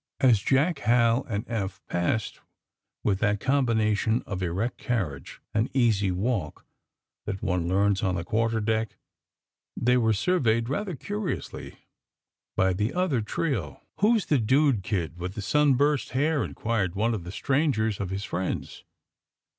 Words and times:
As 0.19 0.39
Jack, 0.39 0.79
Hal 0.79 1.23
and 1.29 1.47
Eph 1.47 1.79
passed 1.87 2.39
with 3.03 3.19
that 3.19 3.39
combi 3.39 3.77
nation 3.77 4.23
of 4.25 4.41
erect 4.41 4.79
carriage 4.79 5.39
and 5.53 5.69
easy 5.75 6.09
walk 6.09 6.65
that 7.27 7.43
one 7.43 7.67
ieams 7.69 8.03
on 8.03 8.15
the 8.15 8.23
quarter 8.23 8.59
deck, 8.59 8.97
they 9.77 9.97
were 9.97 10.11
surveyed 10.11 10.69
rather 10.69 10.95
curiously 10.95 11.77
by 12.55 12.73
the 12.73 12.95
other 12.95 13.21
trio. 13.21 13.83
*' 13.91 13.97
Who^s 13.99 14.25
the 14.25 14.39
dude 14.39 14.81
kid 14.81 15.19
with 15.19 15.35
the 15.35 15.41
sunburst 15.43 16.13
hair?" 16.13 16.43
inquired 16.43 16.95
one 16.95 17.13
of 17.13 17.23
the 17.23 17.31
strangers 17.31 17.99
of 17.99 18.09
his 18.09 18.23
friends. 18.23 18.83